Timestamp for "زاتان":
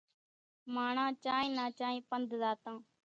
2.41-2.75